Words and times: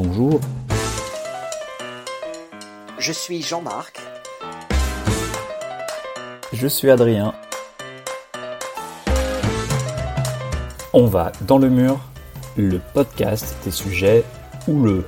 Bonjour. 0.00 0.40
Je 3.00 3.10
suis 3.10 3.42
Jean-Marc. 3.42 3.98
Je 6.52 6.68
suis 6.68 6.88
Adrien. 6.88 7.34
On 10.92 11.06
va 11.06 11.32
dans 11.40 11.58
le 11.58 11.68
mur, 11.68 11.98
le 12.56 12.78
podcast 12.94 13.56
des 13.64 13.72
sujets 13.72 14.22
houleux. 14.68 15.04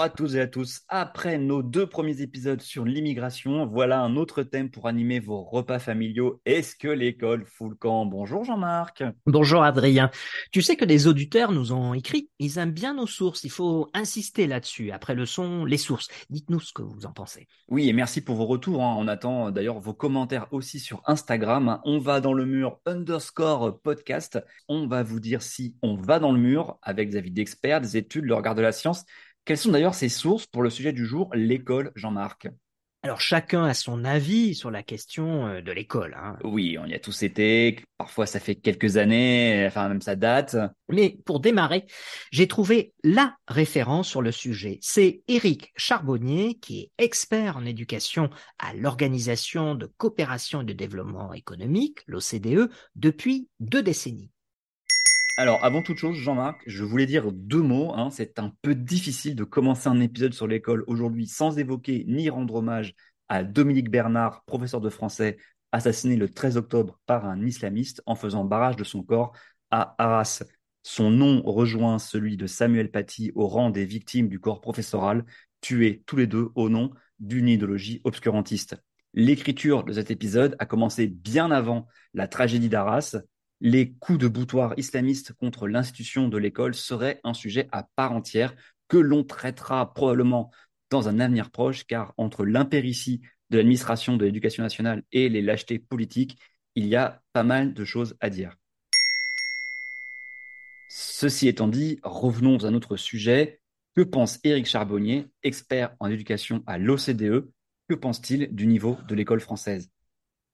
Bonjour 0.00 0.12
à 0.12 0.16
tous 0.16 0.34
et 0.34 0.40
à 0.40 0.46
tous. 0.46 0.80
Après 0.88 1.36
nos 1.36 1.62
deux 1.62 1.86
premiers 1.86 2.22
épisodes 2.22 2.62
sur 2.62 2.86
l'immigration, 2.86 3.66
voilà 3.66 4.00
un 4.00 4.16
autre 4.16 4.42
thème 4.42 4.70
pour 4.70 4.86
animer 4.86 5.20
vos 5.20 5.42
repas 5.42 5.78
familiaux. 5.78 6.40
Est-ce 6.46 6.74
que 6.74 6.88
l'école 6.88 7.44
fout 7.44 7.68
le 7.68 7.76
camp? 7.76 8.06
Bonjour 8.06 8.42
Jean-Marc. 8.42 9.04
Bonjour 9.26 9.62
Adrien. 9.62 10.10
Tu 10.52 10.62
sais 10.62 10.76
que 10.76 10.86
des 10.86 11.06
auditeurs 11.06 11.52
nous 11.52 11.74
ont 11.74 11.92
écrit, 11.92 12.30
ils 12.38 12.56
aiment 12.56 12.72
bien 12.72 12.94
nos 12.94 13.06
sources. 13.06 13.44
Il 13.44 13.50
faut 13.50 13.90
insister 13.92 14.46
là-dessus. 14.46 14.90
Après 14.90 15.14
le 15.14 15.26
son, 15.26 15.66
les 15.66 15.76
sources. 15.76 16.08
Dites-nous 16.30 16.60
ce 16.60 16.72
que 16.72 16.80
vous 16.80 17.04
en 17.04 17.12
pensez. 17.12 17.46
Oui, 17.68 17.90
et 17.90 17.92
merci 17.92 18.22
pour 18.22 18.36
vos 18.36 18.46
retours. 18.46 18.82
hein. 18.82 18.96
On 18.96 19.06
attend 19.06 19.50
d'ailleurs 19.50 19.80
vos 19.80 19.92
commentaires 19.92 20.46
aussi 20.50 20.80
sur 20.80 21.02
Instagram. 21.04 21.78
On 21.84 21.98
va 21.98 22.22
dans 22.22 22.32
le 22.32 22.46
mur 22.46 22.80
underscore 22.86 23.78
podcast. 23.82 24.42
On 24.66 24.86
va 24.86 25.02
vous 25.02 25.20
dire 25.20 25.42
si 25.42 25.76
on 25.82 25.96
va 25.96 26.20
dans 26.20 26.32
le 26.32 26.40
mur 26.40 26.78
avec 26.80 27.10
des 27.10 27.18
avis 27.18 27.32
d'experts, 27.32 27.82
des 27.82 27.98
études, 27.98 28.24
le 28.24 28.34
regard 28.34 28.54
de 28.54 28.62
la 28.62 28.72
science. 28.72 29.04
Quelles 29.44 29.58
sont 29.58 29.72
d'ailleurs 29.72 29.94
ces 29.94 30.08
sources 30.08 30.46
pour 30.46 30.62
le 30.62 30.70
sujet 30.70 30.92
du 30.92 31.06
jour, 31.06 31.30
l'école, 31.34 31.92
Jean-Marc? 31.94 32.48
Alors 33.02 33.22
chacun 33.22 33.64
a 33.64 33.72
son 33.72 34.04
avis 34.04 34.54
sur 34.54 34.70
la 34.70 34.82
question 34.82 35.46
euh, 35.46 35.62
de 35.62 35.72
l'école. 35.72 36.14
hein. 36.20 36.36
Oui, 36.44 36.76
on 36.78 36.84
y 36.84 36.92
a 36.92 36.98
tous 36.98 37.22
été. 37.22 37.82
Parfois, 37.96 38.26
ça 38.26 38.40
fait 38.40 38.56
quelques 38.56 38.98
années, 38.98 39.64
enfin 39.66 39.88
même 39.88 40.02
ça 40.02 40.16
date. 40.16 40.54
Mais 40.90 41.18
pour 41.24 41.40
démarrer, 41.40 41.86
j'ai 42.30 42.46
trouvé 42.46 42.92
la 43.02 43.36
référence 43.48 44.06
sur 44.06 44.20
le 44.20 44.32
sujet. 44.32 44.78
C'est 44.82 45.22
Éric 45.28 45.72
Charbonnier, 45.76 46.58
qui 46.58 46.80
est 46.80 46.90
expert 47.02 47.56
en 47.56 47.64
éducation 47.64 48.28
à 48.58 48.74
l'Organisation 48.74 49.74
de 49.74 49.86
coopération 49.86 50.60
et 50.60 50.66
de 50.66 50.74
développement 50.74 51.32
économique, 51.32 52.00
l'OCDE, 52.06 52.70
depuis 52.96 53.48
deux 53.60 53.82
décennies. 53.82 54.30
Alors, 55.40 55.64
avant 55.64 55.80
toute 55.80 55.96
chose, 55.96 56.18
Jean-Marc, 56.18 56.60
je 56.66 56.84
voulais 56.84 57.06
dire 57.06 57.32
deux 57.32 57.62
mots. 57.62 57.94
hein. 57.94 58.10
C'est 58.10 58.38
un 58.38 58.52
peu 58.60 58.74
difficile 58.74 59.34
de 59.34 59.44
commencer 59.44 59.88
un 59.88 59.98
épisode 59.98 60.34
sur 60.34 60.46
l'école 60.46 60.84
aujourd'hui 60.86 61.26
sans 61.26 61.58
évoquer 61.58 62.04
ni 62.06 62.28
rendre 62.28 62.56
hommage 62.56 62.92
à 63.30 63.42
Dominique 63.42 63.90
Bernard, 63.90 64.44
professeur 64.44 64.82
de 64.82 64.90
français, 64.90 65.38
assassiné 65.72 66.16
le 66.16 66.28
13 66.28 66.58
octobre 66.58 67.00
par 67.06 67.24
un 67.24 67.42
islamiste 67.46 68.02
en 68.04 68.16
faisant 68.16 68.44
barrage 68.44 68.76
de 68.76 68.84
son 68.84 69.02
corps 69.02 69.32
à 69.70 69.94
Arras. 69.96 70.42
Son 70.82 71.10
nom 71.10 71.40
rejoint 71.40 71.98
celui 71.98 72.36
de 72.36 72.46
Samuel 72.46 72.90
Paty 72.90 73.32
au 73.34 73.46
rang 73.48 73.70
des 73.70 73.86
victimes 73.86 74.28
du 74.28 74.40
corps 74.40 74.60
professoral, 74.60 75.24
tués 75.62 76.02
tous 76.04 76.16
les 76.16 76.26
deux 76.26 76.50
au 76.54 76.68
nom 76.68 76.90
d'une 77.18 77.48
idéologie 77.48 78.02
obscurantiste. 78.04 78.76
L'écriture 79.14 79.84
de 79.84 79.94
cet 79.94 80.10
épisode 80.10 80.54
a 80.58 80.66
commencé 80.66 81.06
bien 81.06 81.50
avant 81.50 81.86
la 82.12 82.28
tragédie 82.28 82.68
d'Arras. 82.68 83.16
Les 83.62 83.92
coups 83.92 84.18
de 84.18 84.26
boutoir 84.26 84.72
islamistes 84.78 85.34
contre 85.34 85.68
l'institution 85.68 86.28
de 86.28 86.38
l'école 86.38 86.74
seraient 86.74 87.20
un 87.24 87.34
sujet 87.34 87.68
à 87.72 87.86
part 87.94 88.12
entière 88.12 88.54
que 88.88 88.96
l'on 88.96 89.22
traitera 89.22 89.92
probablement 89.92 90.50
dans 90.88 91.08
un 91.08 91.20
avenir 91.20 91.50
proche, 91.50 91.84
car 91.84 92.14
entre 92.16 92.46
l'impéritie 92.46 93.20
de 93.50 93.58
l'administration 93.58 94.16
de 94.16 94.24
l'éducation 94.24 94.62
nationale 94.62 95.02
et 95.12 95.28
les 95.28 95.42
lâchetés 95.42 95.78
politiques, 95.78 96.38
il 96.74 96.86
y 96.86 96.96
a 96.96 97.20
pas 97.34 97.42
mal 97.42 97.74
de 97.74 97.84
choses 97.84 98.16
à 98.20 98.30
dire. 98.30 98.56
Ceci 100.88 101.46
étant 101.46 101.68
dit, 101.68 102.00
revenons 102.02 102.64
à 102.64 102.70
notre 102.70 102.96
sujet. 102.96 103.60
Que 103.94 104.02
pense 104.02 104.38
Éric 104.44 104.66
Charbonnier, 104.66 105.26
expert 105.42 105.94
en 106.00 106.08
éducation 106.08 106.62
à 106.66 106.78
l'OCDE 106.78 107.50
Que 107.88 107.94
pense-t-il 107.94 108.54
du 108.54 108.66
niveau 108.66 108.96
de 109.06 109.14
l'école 109.14 109.40
française? 109.40 109.90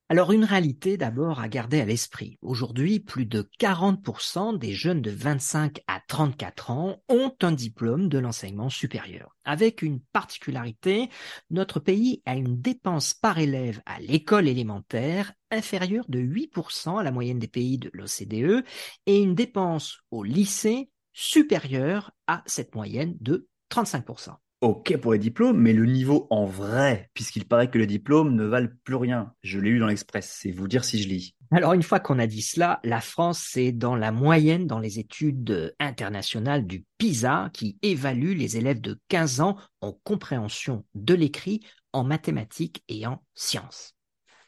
Alors 0.09 0.31
une 0.31 0.44
réalité 0.44 0.97
d'abord 0.97 1.41
à 1.41 1.49
garder 1.49 1.81
à 1.81 1.84
l'esprit. 1.84 2.39
Aujourd'hui, 2.41 3.00
plus 3.00 3.27
de 3.27 3.43
40% 3.59 4.56
des 4.56 4.72
jeunes 4.72 5.03
de 5.03 5.11
25 5.11 5.81
à 5.89 6.00
34 6.06 6.71
ans 6.71 7.03
ont 7.09 7.34
un 7.43 7.50
diplôme 7.50 8.09
de 8.09 8.19
l'enseignement 8.19 8.69
supérieur. 8.69 9.34
Avec 9.45 9.83
une 9.83 9.99
particularité, 9.99 11.11
notre 11.50 11.81
pays 11.81 12.22
a 12.25 12.37
une 12.37 12.61
dépense 12.61 13.15
par 13.15 13.41
élève 13.41 13.83
à 13.84 13.99
l'école 13.99 14.47
élémentaire 14.47 15.33
inférieure 15.50 16.05
de 16.09 16.21
8% 16.21 17.00
à 17.00 17.03
la 17.03 17.11
moyenne 17.11 17.41
des 17.41 17.49
pays 17.49 17.78
de 17.78 17.91
l'OCDE 17.93 18.65
et 19.06 19.21
une 19.21 19.34
dépense 19.34 19.99
au 20.12 20.22
lycée 20.22 20.89
supérieure 21.15 22.12
à 22.28 22.45
cette 22.47 22.77
moyenne 22.77 23.16
de 23.21 23.49
35%. 23.72 24.37
Ok 24.66 24.97
pour 24.97 25.12
les 25.12 25.21
diplômes, 25.21 25.60
mais 25.60 25.72
le 25.72 25.87
niveau 25.87 26.27
en 26.28 26.44
vrai, 26.44 27.09
puisqu'il 27.15 27.44
paraît 27.44 27.71
que 27.71 27.78
les 27.78 27.87
diplômes 27.87 28.34
ne 28.34 28.43
valent 28.43 28.69
plus 28.82 28.97
rien. 28.97 29.32
Je 29.44 29.60
l'ai 29.60 29.71
lu 29.71 29.78
dans 29.78 29.87
l'Express, 29.87 30.38
c'est 30.41 30.50
vous 30.50 30.66
dire 30.66 30.84
si 30.84 31.00
je 31.00 31.06
lis. 31.09 31.37
Alors 31.53 31.75
une 31.75 31.84
fois 31.84 32.00
qu'on 32.00 32.19
a 32.19 32.27
dit 32.27 32.43
cela, 32.43 32.81
la 32.82 33.00
France 33.00 33.56
est 33.56 33.71
dans 33.71 33.94
la 33.94 34.10
moyenne 34.10 34.66
dans 34.66 34.81
les 34.81 34.99
études 34.99 35.72
internationales 35.78 36.66
du 36.66 36.84
PISA 36.99 37.50
qui 37.53 37.78
évalue 37.82 38.37
les 38.37 38.56
élèves 38.56 38.81
de 38.81 38.99
15 39.06 39.41
ans 39.41 39.56
en 39.82 39.93
compréhension 39.93 40.84
de 40.97 41.15
l'écrit, 41.15 41.60
en 41.93 42.03
mathématiques 42.03 42.83
et 42.88 43.06
en 43.06 43.22
sciences. 43.37 43.94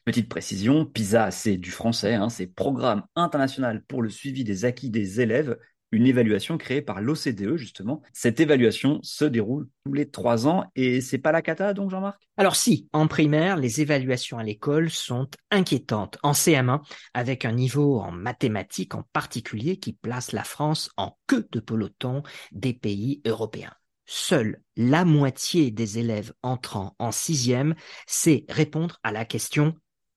Petite 0.05 0.29
précision, 0.29 0.85
PISA, 0.85 1.31
c'est 1.31 1.59
du 1.59 1.71
français, 1.71 2.15
hein, 2.15 2.29
c'est 2.29 2.49
Programme 2.49 3.05
international 3.15 3.85
pour 3.87 4.03
le 4.03 4.09
suivi 4.09 4.43
des 4.43 4.65
acquis 4.65 4.91
des 4.91 5.21
élèves, 5.21 5.57
une 5.93 6.07
évaluation 6.07 6.59
créée 6.59 6.83
par 6.83 7.01
l'OCDE 7.01 7.57
justement. 7.57 8.03
Cette 8.13 8.41
évaluation 8.41 9.01
se 9.03 9.25
déroule 9.25 9.69
tous 9.85 9.93
les 9.93 10.11
trois 10.11 10.47
ans 10.47 10.65
et 10.75 11.01
c'est 11.01 11.19
pas 11.19 11.33
la 11.33 11.43
cata 11.43 11.75
donc 11.75 11.91
Jean-Marc? 11.91 12.21
Alors 12.37 12.57
si, 12.57 12.89
en 12.93 13.07
primaire, 13.07 13.57
les 13.57 13.81
évaluations 13.81 14.39
à 14.39 14.45
l'école 14.45 14.91
sont 14.91 15.29
inquiétantes. 15.51 16.19
En 16.23 16.33
CM1, 16.33 16.81
avec 17.15 17.45
un 17.45 17.53
niveau 17.53 18.01
en 18.01 18.13
mathématiques 18.13 18.95
en 18.95 19.05
particulier 19.13 19.79
qui 19.79 19.93
place 19.93 20.33
la 20.33 20.45
France 20.45 20.91
en 20.97 21.17
queue 21.27 21.47
de 21.51 21.61
peloton 21.61 22.23
des 22.53 22.75
pays 22.75 23.21
européens. 23.27 23.73
Seule 24.07 24.63
la 24.77 25.05
moitié 25.05 25.71
des 25.71 25.99
élèves 25.99 26.33
entrant 26.43 26.95
en 26.99 27.13
sixième 27.13 27.75
sait 28.07 28.47
répondre 28.49 28.99
à 29.03 29.13
la 29.13 29.25
question 29.25 29.75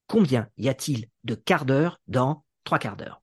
combien 0.08 0.48
y 0.58 0.70
a-t-il 0.70 1.08
de 1.24 1.36
quarts 1.36 1.66
d'heure 1.66 2.00
dans 2.08 2.46
trois 2.64 2.80
quarts 2.80 2.96
d'heure? 2.96 3.21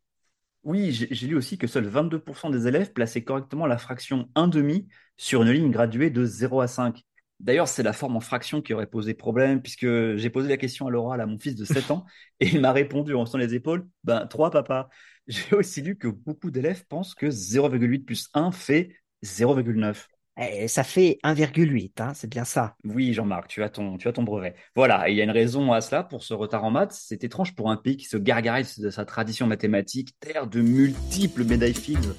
Oui, 0.64 0.92
j'ai 0.92 1.26
lu 1.26 1.36
aussi 1.36 1.56
que 1.56 1.66
seuls 1.66 1.88
22% 1.88 2.50
des 2.50 2.66
élèves 2.66 2.92
plaçaient 2.92 3.24
correctement 3.24 3.66
la 3.66 3.78
fraction 3.78 4.28
1,5 4.34 4.86
sur 5.16 5.42
une 5.42 5.50
ligne 5.50 5.70
graduée 5.70 6.10
de 6.10 6.24
0 6.24 6.60
à 6.60 6.66
5. 6.66 7.02
D'ailleurs, 7.40 7.68
c'est 7.68 7.84
la 7.84 7.92
forme 7.92 8.16
en 8.16 8.20
fraction 8.20 8.60
qui 8.60 8.74
aurait 8.74 8.86
posé 8.86 9.14
problème, 9.14 9.62
puisque 9.62 9.86
j'ai 10.16 10.30
posé 10.30 10.48
la 10.48 10.56
question 10.56 10.88
à 10.88 10.90
l'oral 10.90 11.20
à 11.20 11.26
mon 11.26 11.38
fils 11.38 11.54
de 11.54 11.64
7 11.64 11.90
ans, 11.92 12.04
et 12.40 12.48
il 12.48 12.60
m'a 12.60 12.72
répondu 12.72 13.14
en 13.14 13.22
haussant 13.22 13.38
les 13.38 13.54
épaules, 13.54 13.86
ben 14.04 14.26
3 14.26 14.50
papa. 14.50 14.88
J'ai 15.28 15.54
aussi 15.54 15.82
lu 15.82 15.96
que 15.96 16.08
beaucoup 16.08 16.50
d'élèves 16.50 16.84
pensent 16.86 17.14
que 17.14 17.26
0,8 17.30 18.04
plus 18.04 18.28
1 18.34 18.50
fait 18.50 18.96
0,9. 19.22 20.08
Eh, 20.40 20.68
Ça 20.68 20.84
fait 20.84 21.18
1,8, 21.24 22.00
hein, 22.00 22.12
c'est 22.14 22.30
bien 22.30 22.44
ça. 22.44 22.76
Oui, 22.84 23.12
Jean-Marc, 23.12 23.48
tu 23.48 23.62
as 23.62 23.68
ton, 23.68 23.96
tu 23.98 24.06
as 24.08 24.12
ton 24.12 24.22
brevet. 24.22 24.54
Voilà, 24.76 25.08
il 25.08 25.16
y 25.16 25.20
a 25.20 25.24
une 25.24 25.30
raison 25.30 25.72
à 25.72 25.80
cela 25.80 26.04
pour 26.04 26.22
ce 26.22 26.32
retard 26.34 26.64
en 26.64 26.70
maths. 26.70 26.92
C'est 26.92 27.24
étrange 27.24 27.54
pour 27.54 27.70
un 27.70 27.76
pays 27.76 27.96
qui 27.96 28.06
se 28.06 28.16
gargarise 28.16 28.78
de 28.78 28.90
sa 28.90 29.04
tradition 29.04 29.46
mathématique, 29.46 30.18
terre 30.20 30.46
de 30.46 30.60
multiples 30.60 31.44
médailles 31.44 31.74
Fields. 31.74 32.14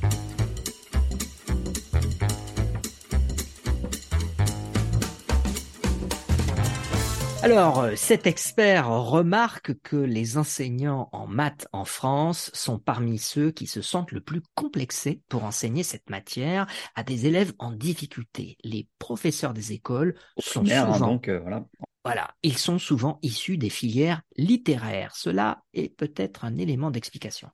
Alors, 7.52 7.80
euh, 7.80 7.96
cet 7.96 8.28
expert 8.28 8.88
remarque 8.90 9.74
que 9.82 9.96
les 9.96 10.38
enseignants 10.38 11.10
en 11.12 11.26
maths 11.26 11.68
en 11.74 11.84
France 11.84 12.52
sont 12.54 12.78
parmi 12.78 13.18
ceux 13.18 13.50
qui 13.50 13.66
se 13.66 13.82
sentent 13.82 14.12
le 14.12 14.22
plus 14.22 14.44
complexés 14.54 15.24
pour 15.30 15.46
enseigner 15.46 15.82
cette 15.82 16.12
matière 16.12 16.68
à 16.94 17.02
des 17.02 17.26
élèves 17.26 17.54
en 17.58 17.72
difficulté. 17.72 18.56
Les 18.64 18.88
professeurs 19.00 19.56
des 19.56 19.74
écoles 19.74 20.14
sont 20.38 20.64
hein, 20.70 20.94
souvent, 20.94 21.08
donc 21.08 21.28
euh, 21.28 21.40
voilà. 21.40 21.66
voilà, 22.06 22.28
ils 22.44 22.58
sont 22.58 22.78
souvent 22.78 23.18
issus 23.24 23.58
des 23.58 23.72
filières 23.72 24.22
littéraires. 24.38 25.16
Cela 25.16 25.64
est 25.74 25.90
peut-être 25.90 26.46
un 26.46 26.56
élément 26.56 26.92
d'explication. 26.92 27.50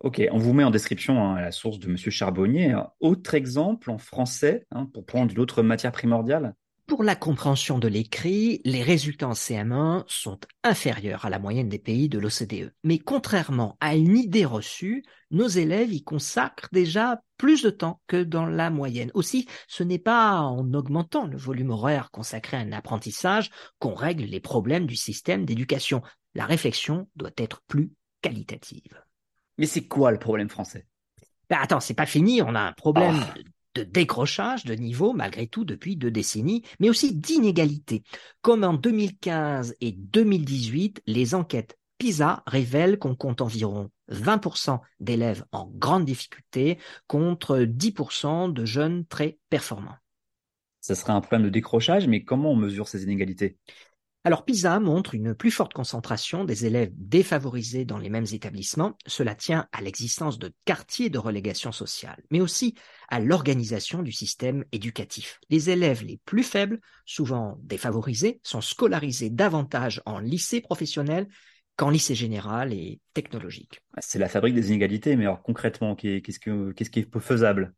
Ok, 0.00 0.20
on 0.32 0.38
vous 0.38 0.52
met 0.52 0.64
en 0.64 0.70
description 0.70 1.24
hein, 1.24 1.40
la 1.40 1.50
source 1.50 1.78
de 1.78 1.88
Monsieur 1.88 2.10
Charbonnier. 2.10 2.76
Autre 3.00 3.32
exemple 3.32 3.90
en 3.90 3.96
français, 3.96 4.66
hein, 4.70 4.84
pour 4.92 5.06
prendre 5.06 5.32
une 5.32 5.40
autre 5.40 5.62
matière 5.62 5.92
primordiale. 5.92 6.54
Pour 6.86 7.02
la 7.02 7.16
compréhension 7.16 7.78
de 7.78 7.88
l'écrit, 7.88 8.60
les 8.66 8.82
résultats 8.82 9.28
en 9.28 9.32
CM1 9.32 10.04
sont 10.06 10.38
inférieurs 10.62 11.24
à 11.24 11.30
la 11.30 11.38
moyenne 11.38 11.70
des 11.70 11.78
pays 11.78 12.10
de 12.10 12.18
l'OCDE. 12.18 12.74
Mais 12.82 12.98
contrairement 12.98 13.78
à 13.80 13.96
une 13.96 14.18
idée 14.18 14.44
reçue, 14.44 15.02
nos 15.30 15.46
élèves 15.46 15.94
y 15.94 16.04
consacrent 16.04 16.68
déjà 16.72 17.22
plus 17.38 17.62
de 17.62 17.70
temps 17.70 18.02
que 18.06 18.22
dans 18.22 18.44
la 18.44 18.68
moyenne. 18.68 19.10
Aussi, 19.14 19.48
ce 19.66 19.82
n'est 19.82 19.98
pas 19.98 20.40
en 20.40 20.74
augmentant 20.74 21.26
le 21.26 21.38
volume 21.38 21.70
horaire 21.70 22.10
consacré 22.10 22.58
à 22.58 22.60
un 22.60 22.72
apprentissage 22.72 23.50
qu'on 23.78 23.94
règle 23.94 24.24
les 24.24 24.40
problèmes 24.40 24.86
du 24.86 24.96
système 24.96 25.46
d'éducation. 25.46 26.02
La 26.34 26.44
réflexion 26.44 27.08
doit 27.16 27.30
être 27.38 27.62
plus 27.66 27.92
qualitative. 28.20 29.02
Mais 29.56 29.66
c'est 29.66 29.88
quoi 29.88 30.12
le 30.12 30.18
problème 30.18 30.50
français? 30.50 30.86
Ben 31.48 31.58
attends, 31.62 31.80
c'est 31.80 31.94
pas 31.94 32.06
fini, 32.06 32.42
on 32.42 32.54
a 32.54 32.60
un 32.60 32.72
problème 32.72 33.24
oh 33.36 33.40
de 33.74 33.82
décrochage 33.82 34.64
de 34.64 34.74
niveau 34.74 35.12
malgré 35.12 35.46
tout 35.46 35.64
depuis 35.64 35.96
deux 35.96 36.10
décennies, 36.10 36.62
mais 36.80 36.88
aussi 36.88 37.14
d'inégalité. 37.14 38.02
Comme 38.42 38.64
en 38.64 38.74
2015 38.74 39.74
et 39.80 39.92
2018, 39.92 41.02
les 41.06 41.34
enquêtes 41.34 41.78
PISA 41.98 42.42
révèlent 42.46 42.98
qu'on 42.98 43.14
compte 43.14 43.40
environ 43.40 43.90
20% 44.10 44.80
d'élèves 45.00 45.44
en 45.52 45.66
grande 45.66 46.04
difficulté 46.04 46.78
contre 47.06 47.58
10% 47.60 48.52
de 48.52 48.64
jeunes 48.64 49.06
très 49.06 49.38
performants. 49.48 49.96
Ce 50.80 50.94
serait 50.94 51.12
un 51.12 51.20
problème 51.20 51.44
de 51.44 51.50
décrochage, 51.50 52.06
mais 52.06 52.24
comment 52.24 52.52
on 52.52 52.56
mesure 52.56 52.88
ces 52.88 53.04
inégalités? 53.04 53.56
Alors 54.26 54.46
PISA 54.46 54.80
montre 54.80 55.14
une 55.14 55.34
plus 55.34 55.50
forte 55.50 55.74
concentration 55.74 56.44
des 56.44 56.64
élèves 56.64 56.90
défavorisés 56.96 57.84
dans 57.84 57.98
les 57.98 58.08
mêmes 58.08 58.24
établissements. 58.32 58.96
Cela 59.06 59.34
tient 59.34 59.68
à 59.72 59.82
l'existence 59.82 60.38
de 60.38 60.50
quartiers 60.64 61.10
de 61.10 61.18
relégation 61.18 61.72
sociale, 61.72 62.22
mais 62.30 62.40
aussi 62.40 62.74
à 63.10 63.20
l'organisation 63.20 64.02
du 64.02 64.12
système 64.12 64.64
éducatif. 64.72 65.40
Les 65.50 65.68
élèves 65.68 66.02
les 66.02 66.18
plus 66.24 66.42
faibles, 66.42 66.80
souvent 67.04 67.58
défavorisés, 67.62 68.40
sont 68.42 68.62
scolarisés 68.62 69.28
davantage 69.28 70.00
en 70.06 70.20
lycée 70.20 70.62
professionnel 70.62 71.28
qu'en 71.76 71.90
lycée 71.90 72.14
général 72.14 72.72
et 72.72 73.00
technologique. 73.12 73.82
C'est 73.98 74.18
la 74.18 74.28
fabrique 74.28 74.54
des 74.54 74.68
inégalités, 74.68 75.16
mais 75.16 75.24
alors 75.24 75.42
concrètement, 75.42 75.94
qu'est-ce 75.96 76.38
qui 76.38 76.98
est 77.00 77.20
faisable? 77.20 77.74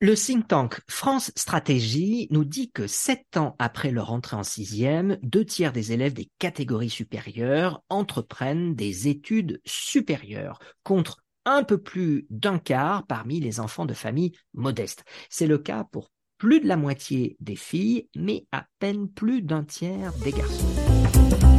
Le 0.00 0.14
think 0.14 0.48
tank 0.48 0.80
France 0.88 1.30
Stratégie 1.36 2.26
nous 2.30 2.44
dit 2.44 2.70
que 2.70 2.86
sept 2.86 3.36
ans 3.36 3.54
après 3.58 3.90
leur 3.90 4.12
entrée 4.12 4.36
en 4.36 4.42
sixième, 4.42 5.18
deux 5.22 5.44
tiers 5.44 5.72
des 5.72 5.92
élèves 5.92 6.14
des 6.14 6.30
catégories 6.38 6.88
supérieures 6.88 7.82
entreprennent 7.90 8.74
des 8.74 9.08
études 9.08 9.60
supérieures 9.66 10.58
contre 10.84 11.18
un 11.44 11.64
peu 11.64 11.76
plus 11.78 12.26
d'un 12.30 12.58
quart 12.58 13.06
parmi 13.06 13.40
les 13.40 13.60
enfants 13.60 13.86
de 13.86 13.94
familles 13.94 14.32
modestes. 14.54 15.04
C'est 15.28 15.46
le 15.46 15.58
cas 15.58 15.84
pour 15.84 16.10
plus 16.38 16.60
de 16.60 16.68
la 16.68 16.78
moitié 16.78 17.36
des 17.40 17.56
filles, 17.56 18.08
mais 18.16 18.46
à 18.52 18.64
peine 18.78 19.06
plus 19.06 19.42
d'un 19.42 19.64
tiers 19.64 20.14
des 20.24 20.32
garçons. 20.32 21.49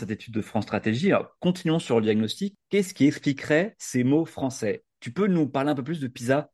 Cette 0.00 0.10
étude 0.10 0.34
de 0.34 0.42
France 0.42 0.64
Stratégie. 0.64 1.12
Alors, 1.12 1.36
continuons 1.40 1.78
sur 1.78 1.96
le 1.96 2.02
diagnostic. 2.02 2.56
Qu'est-ce 2.68 2.94
qui 2.94 3.06
expliquerait 3.06 3.76
ces 3.78 4.04
mots 4.04 4.24
français? 4.24 4.84
Tu 5.00 5.12
peux 5.12 5.26
nous 5.26 5.48
parler 5.48 5.70
un 5.70 5.74
peu 5.74 5.84
plus 5.84 6.00
de 6.00 6.08
PISA? 6.08 6.50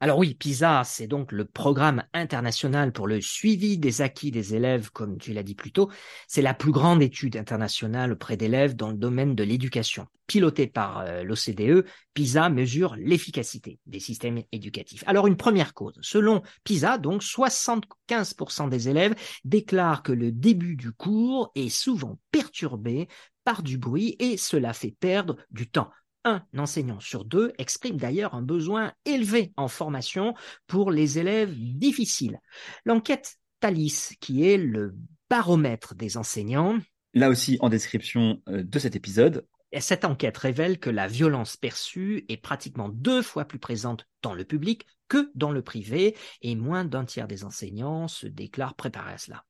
Alors 0.00 0.18
oui, 0.18 0.34
PISA, 0.34 0.82
c'est 0.84 1.06
donc 1.06 1.32
le 1.32 1.44
programme 1.44 2.04
international 2.12 2.92
pour 2.92 3.06
le 3.06 3.20
suivi 3.20 3.78
des 3.78 4.02
acquis 4.02 4.30
des 4.30 4.54
élèves, 4.54 4.90
comme 4.90 5.18
tu 5.18 5.32
l'as 5.32 5.42
dit 5.42 5.54
plus 5.54 5.72
tôt. 5.72 5.88
C'est 6.26 6.42
la 6.42 6.52
plus 6.52 6.72
grande 6.72 7.00
étude 7.00 7.36
internationale 7.36 8.12
auprès 8.12 8.36
d'élèves 8.36 8.76
dans 8.76 8.90
le 8.90 8.96
domaine 8.96 9.34
de 9.34 9.44
l'éducation. 9.44 10.06
Pilotée 10.26 10.66
par 10.66 11.00
euh, 11.00 11.22
l'OCDE, 11.22 11.86
PISA 12.12 12.50
mesure 12.50 12.96
l'efficacité 12.96 13.78
des 13.86 14.00
systèmes 14.00 14.42
éducatifs. 14.52 15.04
Alors 15.06 15.26
une 15.26 15.36
première 15.36 15.74
cause. 15.74 15.98
Selon 16.02 16.42
PISA, 16.64 16.98
donc 16.98 17.22
75% 17.22 18.68
des 18.68 18.88
élèves 18.88 19.14
déclarent 19.44 20.02
que 20.02 20.12
le 20.12 20.32
début 20.32 20.76
du 20.76 20.92
cours 20.92 21.50
est 21.54 21.68
souvent 21.68 22.18
perturbé 22.30 23.08
par 23.44 23.62
du 23.62 23.78
bruit 23.78 24.16
et 24.18 24.36
cela 24.38 24.72
fait 24.72 24.94
perdre 24.98 25.36
du 25.50 25.70
temps 25.70 25.90
un 26.24 26.42
enseignant 26.56 27.00
sur 27.00 27.24
deux 27.24 27.52
exprime 27.58 27.96
d'ailleurs 27.96 28.34
un 28.34 28.42
besoin 28.42 28.92
élevé 29.04 29.52
en 29.56 29.68
formation 29.68 30.34
pour 30.66 30.90
les 30.90 31.18
élèves 31.18 31.54
difficiles. 31.54 32.40
L'enquête 32.84 33.36
Thalys, 33.60 34.16
qui 34.20 34.48
est 34.48 34.56
le 34.56 34.94
baromètre 35.30 35.94
des 35.94 36.16
enseignants, 36.16 36.78
là 37.14 37.28
aussi 37.28 37.58
en 37.60 37.68
description 37.68 38.42
euh, 38.48 38.62
de 38.62 38.78
cet 38.78 38.96
épisode, 38.96 39.46
cette 39.80 40.04
enquête 40.04 40.38
révèle 40.38 40.78
que 40.78 40.90
la 40.90 41.08
violence 41.08 41.56
perçue 41.56 42.24
est 42.28 42.36
pratiquement 42.36 42.88
deux 42.88 43.22
fois 43.22 43.44
plus 43.44 43.58
présente 43.58 44.06
dans 44.22 44.34
le 44.34 44.44
public 44.44 44.86
que 45.08 45.30
dans 45.34 45.50
le 45.50 45.62
privé, 45.62 46.16
et 46.42 46.54
moins 46.54 46.84
d'un 46.84 47.04
tiers 47.04 47.28
des 47.28 47.44
enseignants 47.44 48.08
se 48.08 48.26
déclarent 48.26 48.74
préparés 48.74 49.14
à 49.14 49.18
cela. 49.18 49.44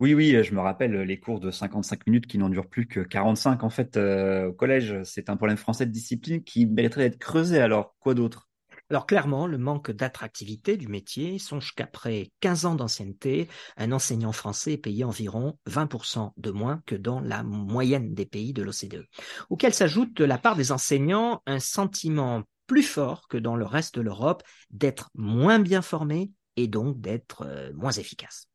Oui, 0.00 0.14
oui, 0.14 0.44
je 0.44 0.54
me 0.54 0.60
rappelle 0.60 0.92
les 0.92 1.18
cours 1.18 1.40
de 1.40 1.50
55 1.50 2.06
minutes 2.06 2.26
qui 2.26 2.38
n'en 2.38 2.48
durent 2.48 2.68
plus 2.68 2.86
que 2.86 3.00
45 3.00 3.64
en 3.64 3.70
fait 3.70 3.96
euh, 3.96 4.48
au 4.48 4.52
collège. 4.52 5.02
C'est 5.02 5.28
un 5.28 5.36
problème 5.36 5.56
français 5.56 5.86
de 5.86 5.90
discipline 5.90 6.44
qui 6.44 6.66
mériterait 6.66 7.10
d'être 7.10 7.18
creusé. 7.18 7.60
Alors, 7.60 7.96
quoi 7.98 8.14
d'autre? 8.14 8.48
Alors 8.90 9.06
clairement, 9.06 9.46
le 9.46 9.58
manque 9.58 9.90
d'attractivité 9.90 10.78
du 10.78 10.88
métier 10.88 11.38
songe 11.38 11.74
qu'après 11.74 12.30
15 12.40 12.64
ans 12.64 12.74
d'ancienneté, 12.74 13.48
un 13.76 13.92
enseignant 13.92 14.32
français 14.32 14.74
est 14.74 14.78
payé 14.78 15.04
environ 15.04 15.58
20% 15.66 16.32
de 16.38 16.50
moins 16.50 16.80
que 16.86 16.94
dans 16.94 17.20
la 17.20 17.42
moyenne 17.42 18.14
des 18.14 18.24
pays 18.24 18.54
de 18.54 18.62
l'OCDE. 18.62 19.04
Auquel 19.50 19.74
s'ajoute 19.74 20.14
de 20.16 20.24
la 20.24 20.38
part 20.38 20.56
des 20.56 20.72
enseignants 20.72 21.42
un 21.44 21.58
sentiment 21.58 22.44
plus 22.66 22.82
fort 22.82 23.28
que 23.28 23.36
dans 23.36 23.56
le 23.56 23.66
reste 23.66 23.96
de 23.96 24.00
l'Europe 24.00 24.42
d'être 24.70 25.10
moins 25.14 25.58
bien 25.58 25.82
formés 25.82 26.30
et 26.56 26.66
donc 26.66 26.98
d'être 26.98 27.42
euh, 27.46 27.72
moins 27.74 27.92
efficaces. 27.92 28.47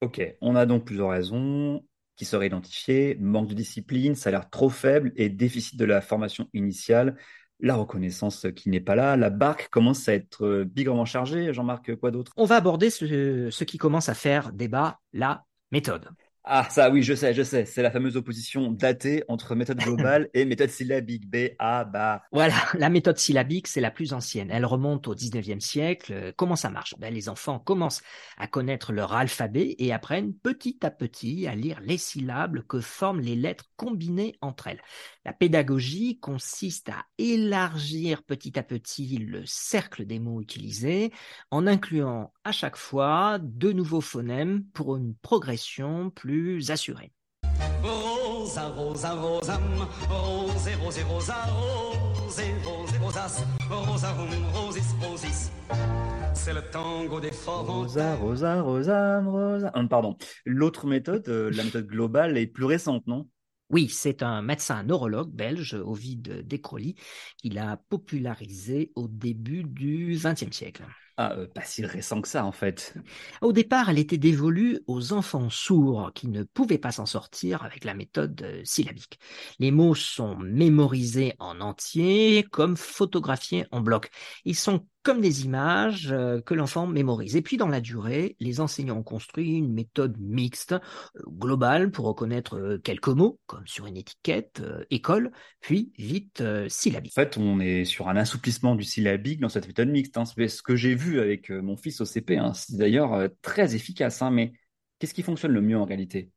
Ok, 0.00 0.22
on 0.40 0.54
a 0.54 0.64
donc 0.64 0.84
plusieurs 0.84 1.10
raisons 1.10 1.84
qui 2.16 2.24
seraient 2.24 2.46
identifiées. 2.46 3.16
Manque 3.20 3.48
de 3.48 3.54
discipline, 3.54 4.14
salaire 4.14 4.48
trop 4.50 4.70
faible 4.70 5.12
et 5.16 5.28
déficit 5.28 5.76
de 5.78 5.84
la 5.84 6.00
formation 6.00 6.48
initiale. 6.52 7.16
La 7.60 7.74
reconnaissance 7.74 8.46
qui 8.54 8.70
n'est 8.70 8.80
pas 8.80 8.94
là. 8.94 9.16
La 9.16 9.30
barque 9.30 9.68
commence 9.70 10.08
à 10.08 10.14
être 10.14 10.44
euh, 10.44 10.64
bigrement 10.64 11.04
chargée. 11.04 11.52
Jean-Marc, 11.52 11.96
quoi 11.96 12.12
d'autre? 12.12 12.32
On 12.36 12.44
va 12.44 12.56
aborder 12.56 12.90
ce, 12.90 13.48
ce 13.50 13.64
qui 13.64 13.78
commence 13.78 14.08
à 14.08 14.14
faire 14.14 14.52
débat, 14.52 15.00
la 15.12 15.44
méthode. 15.72 16.08
Ah, 16.50 16.66
ça, 16.70 16.88
oui, 16.88 17.02
je 17.02 17.12
sais, 17.12 17.34
je 17.34 17.42
sais. 17.42 17.66
C'est 17.66 17.82
la 17.82 17.90
fameuse 17.90 18.16
opposition 18.16 18.72
datée 18.72 19.22
entre 19.28 19.54
méthode 19.54 19.76
globale 19.80 20.30
et 20.34 20.46
méthode 20.46 20.70
syllabique. 20.70 21.28
B, 21.28 21.50
A, 21.58 21.84
BA. 21.84 22.22
Voilà, 22.32 22.54
la 22.72 22.88
méthode 22.88 23.18
syllabique, 23.18 23.66
c'est 23.66 23.82
la 23.82 23.90
plus 23.90 24.14
ancienne. 24.14 24.48
Elle 24.50 24.64
remonte 24.64 25.08
au 25.08 25.14
19e 25.14 25.60
siècle. 25.60 26.32
Comment 26.38 26.56
ça 26.56 26.70
marche? 26.70 26.94
Ben, 26.98 27.12
Les 27.12 27.28
enfants 27.28 27.58
commencent 27.58 28.00
à 28.38 28.46
connaître 28.46 28.94
leur 28.94 29.12
alphabet 29.12 29.76
et 29.78 29.92
apprennent 29.92 30.32
petit 30.32 30.78
à 30.82 30.90
petit 30.90 31.46
à 31.46 31.54
lire 31.54 31.80
les 31.82 31.98
syllabes 31.98 32.62
que 32.66 32.80
forment 32.80 33.20
les 33.20 33.36
lettres 33.36 33.66
combinées 33.76 34.34
entre 34.40 34.68
elles. 34.68 34.80
La 35.28 35.34
pédagogie 35.34 36.18
consiste 36.20 36.88
à 36.88 37.04
élargir 37.18 38.22
petit 38.22 38.58
à 38.58 38.62
petit 38.62 39.18
le 39.18 39.42
cercle 39.44 40.06
des 40.06 40.18
mots 40.20 40.40
utilisés 40.40 41.12
en 41.50 41.66
incluant 41.66 42.32
à 42.44 42.52
chaque 42.52 42.78
fois 42.78 43.38
de 43.38 43.70
nouveaux 43.72 44.00
phonèmes 44.00 44.64
pour 44.72 44.96
une 44.96 45.14
progression 45.16 46.08
plus 46.08 46.70
assurée. 46.70 47.12
C'est 56.32 56.54
le 56.54 56.62
tango 56.70 57.20
des 57.20 57.32
Rosa, 57.44 58.14
Rosa, 58.16 58.62
Rosa, 58.62 59.20
Rosa. 59.20 59.72
pardon. 59.90 60.16
L'autre 60.46 60.86
méthode, 60.86 61.28
euh, 61.28 61.50
la 61.50 61.64
méthode 61.64 61.86
globale, 61.86 62.38
est 62.38 62.46
plus 62.46 62.64
récente, 62.64 63.06
non? 63.06 63.28
Oui, 63.70 63.88
c'est 63.88 64.22
un 64.22 64.42
médecin 64.42 64.82
neurologue 64.82 65.30
belge, 65.30 65.74
Ovid 65.74 66.46
Descroly, 66.46 66.94
qui 67.36 67.50
l'a 67.50 67.76
popularisé 67.88 68.92
au 68.94 69.08
début 69.08 69.64
du 69.64 70.18
XXe 70.22 70.56
siècle. 70.56 70.84
Ah, 71.20 71.32
euh, 71.32 71.48
pas 71.48 71.64
si 71.64 71.84
récent 71.84 72.22
que 72.22 72.28
ça, 72.28 72.44
en 72.44 72.52
fait. 72.52 72.94
Au 73.42 73.52
départ, 73.52 73.90
elle 73.90 73.98
était 73.98 74.18
dévolue 74.18 74.78
aux 74.86 75.12
enfants 75.12 75.50
sourds 75.50 76.12
qui 76.14 76.28
ne 76.28 76.44
pouvaient 76.44 76.78
pas 76.78 76.92
s'en 76.92 77.06
sortir 77.06 77.64
avec 77.64 77.82
la 77.82 77.92
méthode 77.92 78.40
euh, 78.42 78.60
syllabique. 78.64 79.18
Les 79.58 79.72
mots 79.72 79.96
sont 79.96 80.36
mémorisés 80.36 81.34
en 81.40 81.60
entier, 81.60 82.46
comme 82.52 82.76
photographiés 82.76 83.66
en 83.72 83.80
bloc. 83.80 84.10
Ils 84.44 84.54
sont 84.54 84.86
comme 85.08 85.22
des 85.22 85.46
images 85.46 86.12
euh, 86.12 86.42
que 86.42 86.52
l'enfant 86.52 86.86
mémorise. 86.86 87.34
Et 87.34 87.40
puis 87.40 87.56
dans 87.56 87.68
la 87.68 87.80
durée, 87.80 88.36
les 88.40 88.60
enseignants 88.60 88.98
ont 88.98 89.02
construit 89.02 89.52
une 89.56 89.72
méthode 89.72 90.18
mixte, 90.20 90.72
euh, 90.72 90.78
globale, 91.26 91.90
pour 91.90 92.04
reconnaître 92.04 92.58
euh, 92.58 92.76
quelques 92.76 93.08
mots, 93.08 93.40
comme 93.46 93.66
sur 93.66 93.86
une 93.86 93.96
étiquette, 93.96 94.62
école, 94.90 95.32
puis 95.62 95.94
vite 95.96 96.42
syllabique. 96.68 97.14
En 97.16 97.22
fait, 97.22 97.38
on 97.38 97.58
est 97.58 97.86
sur 97.86 98.10
un 98.10 98.16
assouplissement 98.16 98.74
du 98.74 98.84
syllabique 98.84 99.40
dans 99.40 99.48
cette 99.48 99.66
méthode 99.66 99.88
mixte. 99.88 100.18
Hein. 100.18 100.26
C'est 100.26 100.48
ce 100.48 100.62
que 100.62 100.76
j'ai 100.76 100.94
vu 100.94 101.20
avec 101.20 101.48
mon 101.48 101.78
fils 101.78 102.02
au 102.02 102.04
CP. 102.04 102.36
Hein. 102.36 102.52
C'est 102.52 102.76
d'ailleurs 102.76 103.30
très 103.40 103.74
efficace, 103.74 104.20
hein. 104.20 104.30
mais 104.30 104.52
Qu'est-ce 104.98 105.14
qui 105.14 105.22
fonctionne 105.22 105.52
le 105.52 105.60
mieux 105.60 105.78
en 105.78 105.84
réalité? 105.84 106.30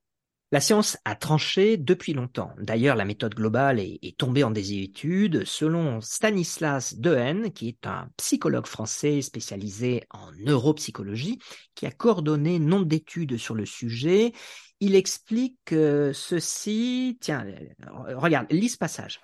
La 0.52 0.60
science 0.60 0.98
a 1.06 1.16
tranché 1.16 1.78
depuis 1.78 2.14
longtemps. 2.14 2.52
D'ailleurs, 2.60 2.98
la 2.98 3.06
méthode 3.06 3.36
globale 3.36 3.80
est, 3.80 4.18
tombée 4.18 4.44
en 4.44 4.52
désuétude. 4.52 5.46
Selon 5.46 6.02
Stanislas 6.02 6.96
Dehaene, 6.98 7.52
qui 7.52 7.70
est 7.70 7.88
un 7.88 8.10
psychologue 8.18 8.68
français 8.68 9.22
spécialisé 9.22 10.04
en 10.10 10.32
neuropsychologie, 10.40 11.40
qui 11.74 11.86
a 11.86 11.92
coordonné 11.92 12.60
nombre 12.60 12.86
d'études 12.86 13.38
sur 13.38 13.56
le 13.56 13.66
sujet, 13.66 14.34
il 14.82 14.96
explique 14.96 15.70
ceci. 15.70 17.18
Tiens, 17.22 17.46
regarde, 18.16 18.48
lis 18.52 18.70
ce 18.70 18.78
passage. 18.78 19.22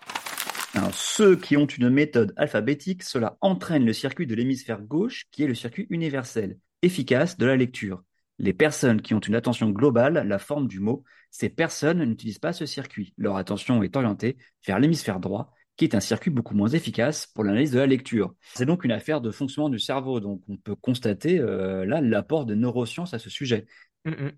Ceux 0.94 1.36
qui 1.36 1.58
ont 1.58 1.66
une 1.66 1.90
méthode 1.90 2.34
alphabétique, 2.38 3.04
cela 3.04 3.38
entraîne 3.42 3.86
le 3.86 3.94
circuit 3.94 4.28
de 4.28 4.36
l'hémisphère 4.36 4.82
gauche, 4.82 5.26
qui 5.32 5.44
est 5.44 5.48
le 5.48 5.56
circuit 5.56 5.88
universel, 5.90 6.58
efficace 6.84 7.38
de 7.38 7.46
la 7.46 7.58
lecture. 7.58 8.04
Les 8.40 8.54
personnes 8.54 9.02
qui 9.02 9.14
ont 9.14 9.20
une 9.20 9.36
attention 9.36 9.70
globale, 9.70 10.26
la 10.28 10.40
forme 10.40 10.68
du 10.68 10.80
mot, 10.80 11.04
ces 11.32 11.50
personnes 11.50 12.04
n'utilisent 12.04 12.40
pas 12.40 12.54
ce 12.54 12.66
circuit. 12.66 13.14
Leur 13.18 13.36
attention 13.36 13.84
est 13.84 13.96
orientée 13.96 14.38
vers 14.66 14.80
l'hémisphère 14.80 15.20
droit, 15.20 15.52
qui 15.76 15.86
est 15.86 15.96
un 15.96 16.00
circuit 16.00 16.32
beaucoup 16.32 16.56
moins 16.56 16.70
efficace 16.70 17.28
pour 17.28 17.44
l'analyse 17.44 17.72
de 17.72 17.80
la 17.80 17.88
lecture. 17.88 18.34
C'est 18.54 18.66
donc 18.66 18.84
une 18.84 18.92
affaire 18.92 19.22
de 19.22 19.32
fonctionnement 19.32 19.70
du 19.70 19.80
cerveau, 19.80 20.20
donc 20.20 20.42
on 20.48 20.58
peut 20.58 20.76
constater 20.76 21.40
euh, 21.40 21.86
là 21.86 22.02
l'apport 22.02 22.46
de 22.46 22.56
neurosciences 22.56 23.14
à 23.14 23.20
ce 23.20 23.30
sujet. 23.30 23.66
Mm 24.06 24.12
-mm. 24.12 24.32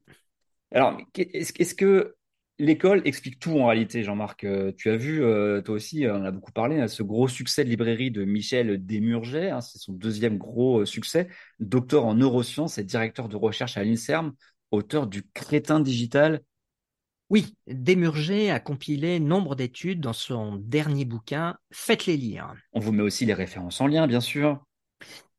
Alors, 0.72 0.98
est-ce 1.16 1.74
que 1.74 2.16
l'école 2.60 3.02
explique 3.06 3.40
tout 3.40 3.58
en 3.58 3.68
réalité, 3.68 4.04
Jean-Marc 4.04 4.44
euh, 4.44 4.72
Tu 4.78 4.90
as 4.90 4.98
vu, 4.98 5.24
euh, 5.24 5.62
toi 5.62 5.76
aussi, 5.76 6.06
on 6.08 6.24
a 6.24 6.32
beaucoup 6.32 6.52
parlé, 6.52 6.80
hein, 6.80 6.88
ce 6.88 7.02
gros 7.02 7.28
succès 7.28 7.64
de 7.64 7.70
librairie 7.70 8.12
de 8.12 8.26
Michel 8.26 8.86
Desmurget, 8.86 9.50
hein, 9.50 9.62
c'est 9.62 9.80
son 9.80 9.94
deuxième 9.94 10.38
gros 10.38 10.86
succès, 10.86 11.30
docteur 11.60 12.06
en 12.06 12.16
neurosciences 12.16 12.78
et 12.78 12.84
directeur 12.84 13.30
de 13.30 13.36
recherche 13.36 13.78
à 13.78 13.84
l'INSERM, 13.84 14.34
auteur 14.72 15.08
du 15.08 15.24
Crétin 15.34 15.80
digital 15.80 16.42
oui, 17.30 17.56
Desmurger 17.68 18.50
a 18.50 18.60
compilé 18.60 19.20
nombre 19.20 19.54
d'études 19.54 20.02
dans 20.02 20.14
son 20.14 20.56
dernier 20.56 21.06
bouquin. 21.06 21.58
Faites-les 21.72 22.18
lire. 22.18 22.56
On 22.74 22.80
vous 22.80 22.92
met 22.92 23.04
aussi 23.04 23.24
les 23.26 23.36
références 23.36 23.80
en 23.82 23.88
lien, 23.88 24.08
bien 24.08 24.20
sûr. 24.20 24.66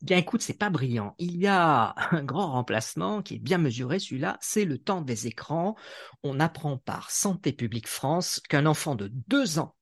Bien 0.03 0.17
écoute, 0.17 0.41
c'est 0.41 0.55
pas 0.55 0.71
brillant. 0.71 1.15
Il 1.19 1.37
y 1.37 1.47
a 1.47 1.95
un 2.11 2.23
grand 2.23 2.53
remplacement 2.53 3.23
qui 3.23 3.35
est 3.35 3.39
bien 3.39 3.59
mesuré, 3.59 3.99
celui-là, 3.99 4.39
c'est 4.41 4.65
le 4.65 4.79
temps 4.79 5.03
des 5.03 5.27
écrans. 5.27 5.77
On 6.23 6.41
apprend 6.41 6.79
par 6.79 7.11
Santé 7.11 7.53
publique 7.53 7.89
France 7.89 8.41
qu'un 8.49 8.67
enfant 8.67 8.95
de 8.95 9.11
deux 9.29 9.59
ans 9.59 9.77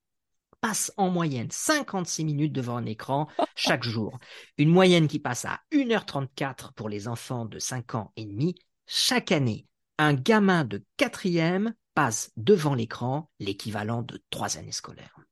passe 0.60 0.92
en 0.96 1.08
moyenne 1.08 1.48
56 1.52 2.24
minutes 2.24 2.52
devant 2.52 2.76
un 2.76 2.86
écran 2.86 3.28
chaque 3.54 3.84
jour. 3.84 4.18
Une 4.56 4.70
moyenne 4.70 5.06
qui 5.06 5.20
passe 5.20 5.44
à 5.44 5.60
1h34 5.72 6.72
pour 6.74 6.88
les 6.88 7.06
enfants 7.06 7.44
de 7.44 7.60
5 7.60 7.94
ans 7.94 8.12
et 8.16 8.24
demi 8.24 8.56
chaque 8.86 9.30
année. 9.30 9.66
Un 9.98 10.14
gamin 10.14 10.64
de 10.64 10.84
quatrième 10.96 11.74
passe 11.94 12.32
devant 12.36 12.74
l'écran 12.74 13.30
l'équivalent 13.38 14.02
de 14.02 14.22
trois 14.30 14.58
années 14.58 14.72
scolaires. 14.72 15.27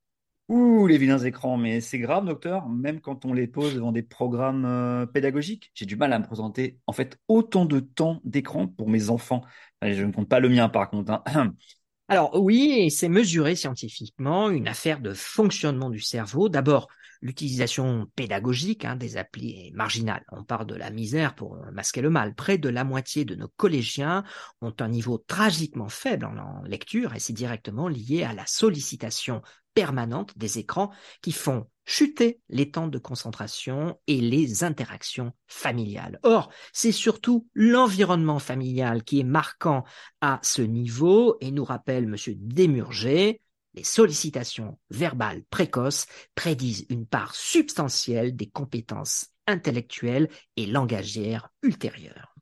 Ouh, 0.49 0.87
les 0.87 0.97
vilains 0.97 1.19
écrans, 1.19 1.57
mais 1.57 1.81
c'est 1.81 1.99
grave, 1.99 2.25
docteur, 2.25 2.69
même 2.69 3.01
quand 3.01 3.25
on 3.25 3.33
les 3.33 3.49
pose 3.49 3.75
devant 3.75 3.91
des 3.91 4.03
programmes 4.05 4.65
euh, 4.65 5.05
pédagogiques. 5.05 5.73
J'ai 5.75 5.87
du 5.87 5.97
mal 5.97 6.13
à 6.13 6.21
me 6.21 6.25
présenter, 6.25 6.79
en 6.87 6.93
fait, 6.93 7.19
autant 7.27 7.65
de 7.65 7.81
temps 7.81 8.21
d'écran 8.23 8.69
pour 8.69 8.89
mes 8.89 9.11
enfants. 9.11 9.43
je 9.83 10.05
ne 10.05 10.13
compte 10.13 10.29
pas 10.29 10.39
le 10.39 10.49
mien, 10.49 10.69
par 10.69 10.89
contre. 10.89 11.21
Hein. 11.27 11.53
Alors 12.09 12.41
oui, 12.41 12.89
c'est 12.93 13.09
mesuré 13.09 13.57
scientifiquement, 13.57 14.49
une 14.49 14.69
affaire 14.69 15.01
de 15.01 15.13
fonctionnement 15.13 15.91
du 15.91 15.99
cerveau. 15.99 16.49
D'abord, 16.49 16.87
l'utilisation 17.21 18.07
pédagogique 18.15 18.85
hein, 18.85 18.95
des 18.95 19.17
applis 19.17 19.67
est 19.67 19.71
marginale. 19.75 20.25
On 20.31 20.45
parle 20.45 20.67
de 20.67 20.77
la 20.77 20.91
misère 20.91 21.35
pour 21.35 21.59
masquer 21.73 22.03
le 22.03 22.11
mal. 22.11 22.37
Près 22.37 22.59
de 22.59 22.69
la 22.69 22.85
moitié 22.85 23.25
de 23.25 23.35
nos 23.35 23.49
collégiens 23.49 24.23
ont 24.61 24.75
un 24.79 24.89
niveau 24.89 25.19
tragiquement 25.19 25.89
faible 25.89 26.27
en 26.27 26.63
lecture 26.63 27.17
et 27.17 27.19
c'est 27.19 27.33
directement 27.33 27.89
lié 27.89 28.23
à 28.23 28.35
la 28.35 28.47
sollicitation 28.47 29.43
permanente 29.77 30.33
des 30.39 30.59
écrans 30.59 30.91
qui 31.21 31.33
font 31.33 31.67
chuter 31.85 32.41
les 32.49 32.71
temps 32.71 32.89
de 32.89 32.99
concentration 32.99 34.01
et 34.07 34.23
les 34.23 34.65
interactions 34.65 35.33
familiales. 35.47 36.19
Or, 36.23 36.51
c'est 36.73 36.93
surtout 36.93 37.47
l'environnement 37.53 38.39
familial 38.39 39.05
qui 39.05 39.21
est 39.21 39.25
marquant 39.25 39.85
à 40.23 40.41
ce 40.43 40.63
niveau 40.63 41.37
et 41.43 41.51
nous 41.51 41.63
rappelle 41.63 42.05
M. 42.05 42.17
Desmurger, 42.39 43.43
les 43.75 43.85
sollicitations 43.85 44.79
verbales 44.89 45.45
précoces 45.51 46.07
prédisent 46.35 46.87
une 46.89 47.07
part 47.07 47.35
substantielle 47.35 48.35
des 48.35 48.49
compétences 48.49 49.29
intellectuelles 49.47 50.31
et 50.57 50.65
langagières 50.65 51.51
ultérieures. 51.63 52.35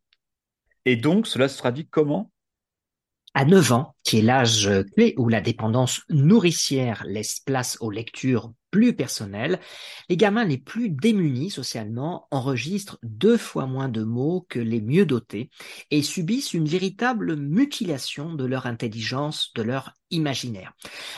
Et 0.85 0.95
donc, 0.95 1.27
cela 1.27 1.49
se 1.49 1.59
traduit 1.59 1.89
comment? 1.89 2.31
À 3.35 3.45
9 3.45 3.73
ans, 3.73 3.94
qui 4.05 4.19
est 4.19 4.23
l'âge 4.23 4.71
clé 4.95 5.15
où 5.17 5.29
la 5.29 5.41
dépendance 5.41 6.03
nourricière 6.11 7.05
laisse 7.07 7.41
place 7.41 7.77
aux 7.81 7.91
lectures 7.91 8.53
plus 8.75 8.97
personnelles, 8.97 9.61
les 10.09 10.17
gamins 10.17 10.45
les 10.45 10.59
plus 10.59 10.89
démunis 10.91 11.51
socialement 11.51 12.27
enregistrent 12.33 12.99
deux 13.05 13.37
fois 13.37 13.67
moins 13.67 13.89
de 13.89 14.03
mots 14.03 14.45
que 14.49 14.59
les 14.59 14.81
mieux 14.81 15.07
dotés 15.07 15.49
et 15.93 16.03
subissent 16.03 16.55
une 16.55 16.67
véritable 16.67 17.37
mutilation 17.37 18.35
de 18.35 18.45
leur 18.45 18.67
intelligence, 18.67 19.53
de 19.55 19.63
leur 19.63 19.95
imaginaire. 20.11 20.73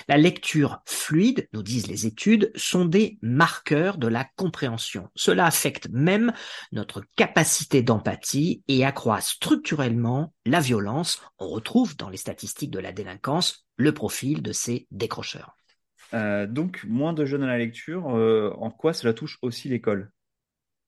La 0.07 0.19
lecture 0.19 0.81
fluide, 0.85 1.49
nous 1.55 1.63
disent 1.63 1.87
les 1.87 2.07
études, 2.07 2.53
sont 2.57 2.85
des 2.85 3.19
marqueurs 3.23 3.97
de 3.97 4.07
la 4.07 4.27
compréhension. 4.37 5.09
Cela 5.15 5.47
affecte 5.47 5.89
même 5.91 6.35
notre 6.73 7.05
capacité 7.17 7.81
d'empathie 7.81 8.63
et 8.69 8.85
accroît 8.85 9.23
structurellement 9.23 10.35
la 10.45 10.61
violence. 10.61 11.21
On 11.39 11.49
retrouve 11.49 11.97
dans 11.97 12.11
les 12.11 12.17
statistiques 12.19 12.71
la 12.79 12.93
délinquance 12.93 13.67
le 13.77 13.93
profil 13.93 14.43
de 14.43 14.53
ces 14.53 14.87
décrocheurs. 14.91 15.57
Euh, 16.15 16.47
donc, 16.47 16.85
moins 16.85 17.13
de 17.13 17.25
jeunes 17.25 17.43
à 17.43 17.47
la 17.47 17.59
lecture, 17.59 18.15
euh, 18.17 18.53
en 18.59 18.71
quoi 18.71 18.93
cela 18.93 19.13
touche 19.13 19.39
aussi 19.43 19.69
l'école? 19.69 20.11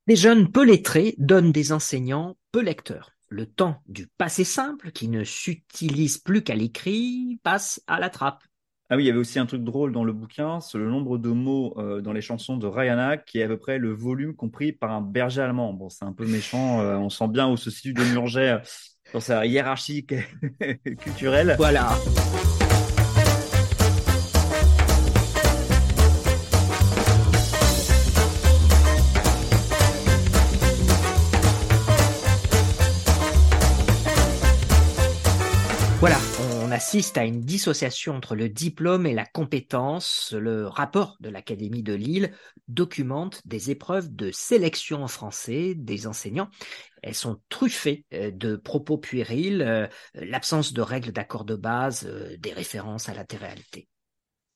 Les 0.06 0.16
jeunes 0.16 0.50
peu 0.50 0.64
lettrés 0.64 1.14
donnent 1.18 1.52
des 1.52 1.72
enseignants 1.72 2.36
peu 2.52 2.62
lecteurs. 2.62 3.12
Le 3.28 3.44
temps 3.44 3.82
du 3.86 4.06
passé 4.06 4.44
simple, 4.44 4.90
qui 4.90 5.08
ne 5.08 5.22
s'utilise 5.22 6.18
plus 6.18 6.42
qu'à 6.42 6.54
l'écrit, 6.54 7.38
passe 7.42 7.82
à 7.86 8.00
la 8.00 8.08
trappe. 8.08 8.42
Ah 8.90 8.96
oui, 8.96 9.02
il 9.02 9.06
y 9.06 9.10
avait 9.10 9.18
aussi 9.18 9.38
un 9.38 9.44
truc 9.44 9.64
drôle 9.64 9.92
dans 9.92 10.04
le 10.04 10.14
bouquin, 10.14 10.60
c'est 10.60 10.78
le 10.78 10.88
nombre 10.88 11.18
de 11.18 11.28
mots 11.28 11.74
euh, 11.76 12.00
dans 12.00 12.14
les 12.14 12.22
chansons 12.22 12.56
de 12.56 12.66
Rihanna, 12.66 13.18
qui 13.18 13.38
est 13.38 13.42
à 13.42 13.48
peu 13.48 13.58
près 13.58 13.76
le 13.76 13.92
volume 13.92 14.34
compris 14.34 14.72
par 14.72 14.92
un 14.92 15.02
berger 15.02 15.42
allemand. 15.42 15.74
Bon, 15.74 15.90
c'est 15.90 16.06
un 16.06 16.14
peu 16.14 16.26
méchant, 16.26 16.80
on 16.80 17.10
sent 17.10 17.28
bien 17.28 17.50
où 17.50 17.58
se 17.58 17.70
situe 17.70 17.92
de 17.92 18.02
Murger 18.02 18.60
dans 19.12 19.20
sa 19.20 19.46
hiérarchie 19.46 20.06
culturelle. 21.00 21.54
Voilà. 21.58 21.88
Voilà, 21.88 22.67
assiste 36.78 37.18
à 37.18 37.24
une 37.24 37.40
dissociation 37.40 38.14
entre 38.14 38.36
le 38.36 38.48
diplôme 38.48 39.04
et 39.04 39.12
la 39.12 39.26
compétence. 39.26 40.32
Le 40.32 40.68
rapport 40.68 41.16
de 41.18 41.28
l'Académie 41.28 41.82
de 41.82 41.92
Lille 41.92 42.30
documente 42.68 43.42
des 43.44 43.72
épreuves 43.72 44.14
de 44.14 44.30
sélection 44.30 45.02
en 45.02 45.08
français 45.08 45.74
des 45.74 46.06
enseignants. 46.06 46.50
Elles 47.02 47.16
sont 47.16 47.40
truffées 47.48 48.04
euh, 48.14 48.30
de 48.30 48.54
propos 48.54 48.96
puérils, 48.96 49.60
euh, 49.60 49.88
l'absence 50.14 50.72
de 50.72 50.80
règles 50.80 51.10
d'accord 51.10 51.44
de 51.44 51.56
base, 51.56 52.06
euh, 52.06 52.36
des 52.38 52.52
références 52.52 53.08
à 53.08 53.14
la 53.14 53.24
réalité. 53.28 53.88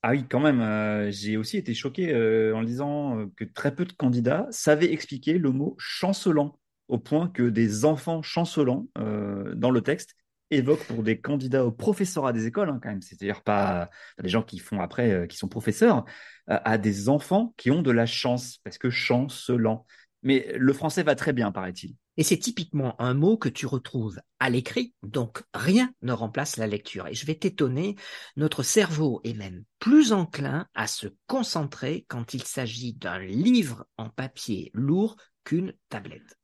Ah 0.05 0.12
oui, 0.12 0.25
quand 0.31 0.38
même, 0.38 1.11
j'ai 1.11 1.37
aussi 1.37 1.57
été 1.57 1.75
choqué 1.75 2.14
en 2.55 2.61
lisant 2.61 3.29
que 3.37 3.45
très 3.45 3.75
peu 3.75 3.85
de 3.85 3.93
candidats 3.93 4.47
savaient 4.50 4.93
expliquer 4.93 5.38
le 5.38 5.50
mot 5.50 5.75
chancelant, 5.79 6.59
au 6.87 6.99
point 6.99 7.29
que 7.29 7.43
des 7.43 7.85
enfants 7.85 8.21
chancelants 8.23 8.87
dans 8.97 9.71
le 9.71 9.81
texte 9.81 10.17
évoque 10.52 10.85
pour 10.85 11.02
des 11.02 11.21
candidats 11.21 11.64
au 11.64 11.73
professorat 11.73 12.32
des 12.32 12.47
écoles, 12.47 12.68
hein, 12.68 12.78
quand 12.82 12.90
même, 12.90 13.02
c'est-à-dire 13.02 13.42
pas 13.42 13.90
des 14.23 14.28
gens 14.28 14.42
qui 14.42 14.59
font 14.59 14.80
après, 14.80 15.11
euh, 15.11 15.26
qui 15.26 15.37
sont 15.37 15.49
professeurs, 15.49 16.04
euh, 16.50 16.59
à 16.64 16.78
des 16.78 17.09
enfants 17.09 17.54
qui 17.56 17.71
ont 17.71 17.82
de 17.82 17.90
la 17.90 18.06
chance, 18.06 18.59
parce 18.64 18.78
que 18.78 18.90
chancelant. 18.90 19.87
Mais 20.23 20.52
le 20.56 20.73
français 20.73 21.02
va 21.02 21.14
très 21.14 21.32
bien, 21.32 21.50
paraît-il. 21.50 21.97
Et 22.16 22.23
c'est 22.23 22.38
typiquement 22.38 23.00
un 23.00 23.14
mot 23.14 23.38
que 23.38 23.49
tu 23.49 23.66
retrouves 23.66 24.21
à 24.38 24.50
l'écrit, 24.50 24.94
donc 25.02 25.42
rien 25.54 25.92
ne 26.02 26.12
remplace 26.12 26.59
la 26.59 26.66
lecture. 26.66 27.06
Et 27.06 27.14
je 27.14 27.25
vais 27.25 27.35
t'étonner, 27.35 27.97
notre 28.37 28.62
cerveau 28.62 29.21
est 29.25 29.35
même 29.35 29.64
plus 29.78 30.12
enclin 30.12 30.68
à 30.75 30.87
se 30.87 31.06
concentrer 31.26 32.04
quand 32.09 32.35
il 32.35 32.42
s'agit 32.44 32.92
d'un 32.92 33.18
livre 33.18 33.87
en 33.97 34.11
papier 34.11 34.71
lourd 34.75 35.16
qu'une 35.44 35.73
tablette. 35.88 36.37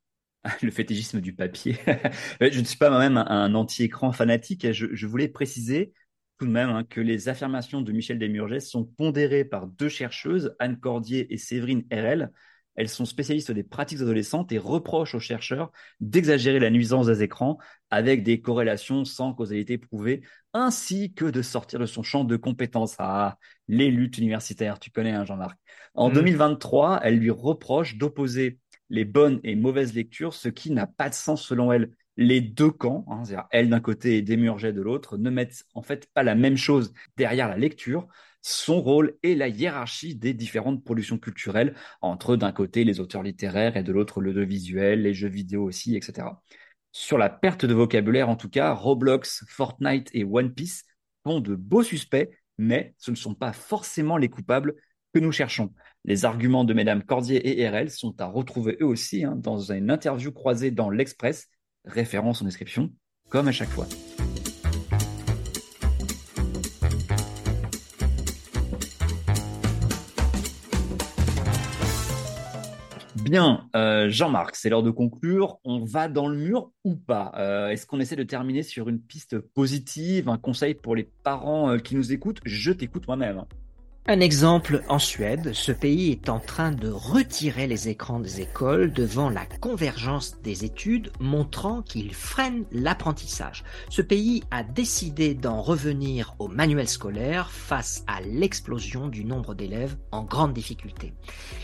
le 0.61 0.71
fétichisme 0.71 1.21
du 1.21 1.33
papier. 1.33 1.77
je 2.41 2.59
ne 2.59 2.65
suis 2.65 2.77
pas 2.77 2.89
moi-même 2.89 3.17
un, 3.17 3.53
anti-écran 3.55 4.11
fanatique. 4.11 4.71
Je, 4.71 4.87
je, 4.91 5.07
voulais 5.07 5.27
préciser 5.27 5.93
tout 6.39 6.45
de 6.45 6.51
même 6.51 6.69
hein, 6.69 6.83
que 6.89 7.01
les 7.01 7.27
affirmations 7.27 7.81
de 7.81 7.91
Michel 7.91 8.17
Desmurges 8.17 8.59
sont 8.59 8.85
pondérées 8.85 9.43
par 9.43 9.67
deux 9.67 9.89
chercheuses, 9.89 10.55
Anne 10.59 10.79
Cordier 10.79 11.31
et 11.33 11.37
Séverine 11.37 11.83
RL. 11.91 12.31
elles 12.75 12.87
sont 12.87 13.03
spécialistes 13.03 13.51
des 13.51 13.63
pratiques 13.63 13.99
adolescentes 13.99 14.53
et 14.53 14.57
reprochent 14.57 15.15
aux 15.15 15.19
chercheurs 15.19 15.71
d'exagérer 15.99 16.59
la 16.59 16.69
nuisance 16.69 17.07
des 17.07 17.23
écrans 17.23 17.57
avec 17.89 18.23
des 18.23 18.39
corrélations 18.39 19.03
sans 19.03 19.33
causalité 19.33 19.77
prouvée, 19.77 20.21
ainsi 20.53 21.13
que 21.13 21.25
de 21.25 21.41
sortir 21.41 21.77
de 21.77 21.85
son 21.85 22.03
champ 22.03 22.23
de 22.23 22.37
compétences. 22.37 22.95
Ah, 22.99 23.37
les 23.67 23.91
luttes 23.91 24.17
universitaires, 24.17 24.79
tu 24.79 24.91
connais, 24.91 25.11
hein, 25.11 25.25
Jean-Marc. 25.25 25.59
En 25.93 26.09
2023, 26.09 26.95
mm. 26.95 26.99
elles 27.03 27.19
lui 27.19 27.31
reprochent 27.31 27.97
d'opposer 27.97 28.59
les 28.89 29.05
bonnes 29.05 29.39
et 29.43 29.55
mauvaises 29.55 29.93
lectures, 29.93 30.33
ce 30.33 30.49
qui 30.49 30.71
n'a 30.71 30.87
pas 30.87 31.09
de 31.09 31.13
sens 31.13 31.43
selon 31.43 31.71
elle. 31.71 31.91
Les 32.17 32.41
deux 32.41 32.71
camps, 32.71 33.05
hein, 33.07 33.23
c'est-à-dire 33.23 33.47
elle 33.51 33.69
d'un 33.69 33.79
côté 33.79 34.17
et 34.17 34.21
Demurget 34.21 34.73
de 34.73 34.81
l'autre, 34.81 35.17
ne 35.17 35.29
mettent 35.29 35.63
en 35.73 35.81
fait 35.81 36.09
pas 36.13 36.23
la 36.23 36.35
même 36.35 36.57
chose 36.57 36.93
derrière 37.15 37.47
la 37.47 37.57
lecture, 37.57 38.07
son 38.41 38.81
rôle 38.81 39.17
et 39.23 39.35
la 39.35 39.47
hiérarchie 39.47 40.15
des 40.15 40.33
différentes 40.33 40.83
productions 40.83 41.17
culturelles, 41.17 41.75
entre 42.01 42.35
d'un 42.35 42.51
côté 42.51 42.83
les 42.83 42.99
auteurs 42.99 43.23
littéraires 43.23 43.77
et 43.77 43.83
de 43.83 43.91
l'autre 43.91 44.21
le 44.21 44.43
visuel, 44.43 45.03
les 45.03 45.13
jeux 45.13 45.29
vidéo 45.29 45.63
aussi, 45.63 45.95
etc. 45.95 46.27
Sur 46.91 47.17
la 47.17 47.29
perte 47.29 47.65
de 47.65 47.73
vocabulaire, 47.73 48.29
en 48.29 48.35
tout 48.35 48.49
cas, 48.49 48.73
Roblox, 48.73 49.45
Fortnite 49.47 50.09
et 50.13 50.23
One 50.23 50.53
Piece 50.53 50.85
font 51.23 51.39
de 51.39 51.55
beaux 51.55 51.83
suspects, 51.83 52.29
mais 52.57 52.95
ce 52.97 53.11
ne 53.11 53.15
sont 53.15 53.35
pas 53.35 53.53
forcément 53.53 54.17
les 54.17 54.29
coupables 54.29 54.75
que 55.13 55.19
nous 55.19 55.31
cherchons. 55.31 55.73
Les 56.05 56.25
arguments 56.25 56.63
de 56.63 56.73
Mesdames 56.73 57.03
Cordier 57.03 57.59
et 57.59 57.67
RL 57.67 57.89
sont 57.89 58.19
à 58.21 58.25
retrouver 58.25 58.77
eux 58.81 58.85
aussi 58.85 59.23
hein, 59.23 59.35
dans 59.35 59.71
une 59.71 59.89
interview 59.89 60.31
croisée 60.31 60.71
dans 60.71 60.89
l'Express, 60.89 61.47
référence 61.85 62.41
en 62.41 62.45
description, 62.45 62.91
comme 63.29 63.47
à 63.47 63.51
chaque 63.51 63.69
fois. 63.69 63.87
Bien, 73.29 73.69
euh, 73.75 74.09
Jean-Marc, 74.09 74.55
c'est 74.55 74.69
l'heure 74.69 74.81
de 74.81 74.89
conclure. 74.89 75.59
On 75.63 75.83
va 75.83 76.07
dans 76.07 76.27
le 76.27 76.35
mur 76.35 76.71
ou 76.83 76.95
pas? 76.95 77.31
Euh, 77.37 77.67
Est-ce 77.67 77.85
qu'on 77.85 77.99
essaie 77.99 78.15
de 78.15 78.23
terminer 78.23 78.63
sur 78.63 78.89
une 78.89 78.99
piste 78.99 79.37
positive, 79.39 80.29
un 80.29 80.39
conseil 80.39 80.73
pour 80.73 80.95
les 80.95 81.03
parents 81.03 81.69
euh, 81.69 81.77
qui 81.77 81.95
nous 81.95 82.11
écoutent? 82.11 82.39
Je 82.43 82.71
t'écoute 82.71 83.05
moi-même. 83.05 83.45
Un 84.11 84.21
exemple 84.21 84.83
en 84.89 84.97
Suède, 84.97 85.53
ce 85.53 85.71
pays 85.71 86.09
est 86.09 86.29
en 86.29 86.39
train 86.39 86.71
de 86.71 86.89
retirer 86.89 87.67
les 87.67 87.89
écrans 87.89 88.19
des 88.19 88.41
écoles 88.41 88.91
devant 88.91 89.29
la 89.29 89.45
convergence 89.45 90.41
des 90.41 90.65
études 90.65 91.11
montrant 91.19 91.83
qu'il 91.83 92.15
freine 92.15 92.65
l'apprentissage. 92.71 93.63
Ce 93.91 94.01
pays 94.01 94.41
a 94.49 94.63
décidé 94.63 95.35
d'en 95.35 95.61
revenir 95.61 96.33
au 96.39 96.47
manuel 96.47 96.87
scolaire 96.87 97.51
face 97.51 98.03
à 98.07 98.19
l'explosion 98.21 99.09
du 99.09 99.25
nombre 99.25 99.53
d'élèves 99.53 99.95
en 100.11 100.23
grande 100.23 100.53
difficulté. 100.53 101.13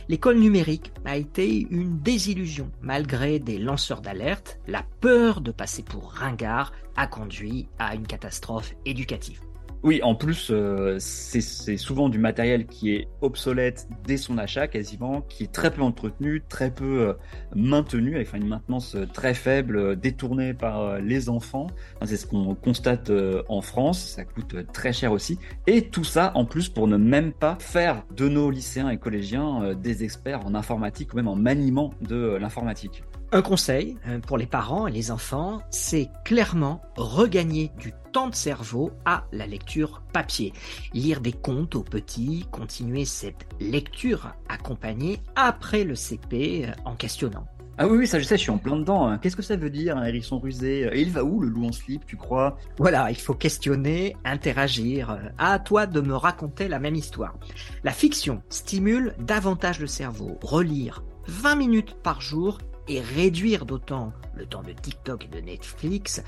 L'école 0.08 0.38
numérique 0.38 0.92
a 1.04 1.18
été 1.18 1.66
une 1.72 2.00
désillusion 2.00 2.70
malgré 2.80 3.40
des 3.40 3.58
lanceurs 3.58 4.02
d'alerte. 4.02 4.60
La 4.68 4.86
peur 5.02 5.42
de 5.42 5.50
passer 5.50 5.82
pour 5.82 6.12
ringard 6.12 6.74
a 6.96 7.08
conduit 7.08 7.68
à 7.80 7.96
une 7.96 8.06
catastrophe 8.06 8.76
éducative. 8.86 9.42
Oui, 9.84 10.02
en 10.02 10.16
plus, 10.16 10.50
euh, 10.50 10.98
c'est 11.00 11.78
souvent 11.78 12.10
du 12.10 12.18
matériel 12.18 12.66
qui 12.66 12.92
est 12.92 13.08
obsolète 13.22 13.88
dès 14.06 14.18
son 14.18 14.38
achat 14.38 14.68
quasiment, 14.68 15.22
qui 15.22 15.44
est 15.44 15.52
très 15.52 15.72
peu 15.72 15.82
entretenu, 15.82 16.42
très 16.50 16.72
peu 16.72 17.02
euh, 17.02 17.14
maintenu, 17.56 18.16
avec 18.16 18.34
une 18.34 18.48
maintenance 18.48 18.96
euh, 18.96 19.06
très 19.06 19.34
faible, 19.34 20.00
détournée 20.00 20.54
par 20.54 21.00
les 21.00 21.30
enfants. 21.30 21.68
c'est 22.04 22.18
ce 22.18 22.26
qu'on 22.26 22.56
constate 22.56 23.12
en 23.48 23.62
France, 23.62 24.00
ça 24.00 24.26
coûte 24.26 24.56
très 24.74 24.92
cher 24.92 25.12
aussi. 25.12 25.38
Et 25.68 25.90
tout 25.90 26.04
ça, 26.04 26.32
en 26.36 26.46
plus, 26.46 26.70
pour 26.70 26.88
ne 26.88 26.98
même 26.98 27.32
pas 27.32 27.58
faire 27.60 28.04
de 28.16 28.28
nos 28.28 28.50
lycéens 28.50 28.90
et 28.90 28.98
collégiens 28.98 29.76
des 29.76 30.04
experts 30.04 30.46
en 30.46 30.56
informatique 30.56 31.14
ou 31.14 31.18
même 31.18 31.28
en 31.28 31.36
maniement 31.36 31.94
de 32.02 32.38
l'informatique. 32.40 33.04
Un 33.32 33.42
conseil 33.42 33.98
euh, 34.08 34.20
pour 34.20 34.38
les 34.38 34.46
parents 34.46 34.88
et 34.88 34.92
les 34.92 35.12
enfants, 35.12 35.62
c'est 35.70 36.10
clairement 36.24 36.82
regagner 36.96 37.72
du 37.80 37.92
temps 38.14 38.30
de 38.30 38.36
cerveau 38.36 38.92
à 39.04 39.26
la 39.32 39.48
lecture 39.48 40.02
papier. 40.14 40.54
Lire 40.94 41.22
des 41.22 41.34
contes 41.34 41.76
aux 41.76 41.84
petits, 41.84 42.46
continuer 42.52 43.04
cette 43.04 43.48
lecture 43.60 44.34
accompagnée 44.48 45.20
après 45.36 45.84
le 45.84 45.96
CP 45.96 46.66
euh, 46.68 46.72
en 46.86 46.96
questionnant. 46.96 47.46
Ah 47.78 47.88
oui, 47.88 47.98
oui, 47.98 48.08
ça 48.08 48.20
je 48.20 48.24
sais, 48.24 48.38
je 48.38 48.44
suis 48.44 48.52
en 48.52 48.58
plein 48.58 48.78
dedans. 48.78 49.08
Hein. 49.08 49.18
Qu'est-ce 49.18 49.36
que 49.36 49.42
ça 49.42 49.58
veut 49.58 49.70
dire, 49.70 49.98
un 49.98 50.06
hérisson 50.06 50.40
rusé 50.40 50.88
Et 50.94 51.02
il 51.02 51.12
va 51.12 51.26
où, 51.26 51.42
le 51.42 51.50
loup 51.50 51.66
en 51.66 51.74
slip, 51.74 52.06
tu 52.06 52.16
crois? 52.16 52.58
Voilà, 52.78 53.10
il 53.10 53.18
faut 53.18 53.34
questionner, 53.34 54.16
interagir. 54.24 55.20
À 55.38 55.60
toi 55.60 55.86
de 55.86 56.00
me 56.00 56.16
raconter 56.16 56.70
la 56.70 56.80
même 56.80 56.96
histoire. 56.96 57.36
La 57.84 57.92
fiction 57.92 58.42
stimule 58.48 59.14
davantage 59.20 59.82
le 59.82 59.88
cerveau. 59.88 60.38
Relire 60.42 61.04
20 61.28 61.56
minutes 61.56 61.98
par 62.02 62.22
jour 62.22 62.60
et 62.88 63.02
réduire 63.02 63.66
d'autant 63.66 64.14
le 64.36 64.46
temps 64.46 64.64
de 64.64 64.72
TikTok 64.72 65.26
et 65.26 65.28
de 65.28 65.40
Netflix 65.40 66.24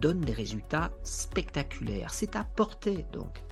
donne 0.00 0.20
des 0.20 0.32
résultats 0.32 0.90
spectaculaires. 1.02 2.12
C'est 2.12 2.36
à 2.36 2.44
portée 2.44 3.04
donc. 3.12 3.42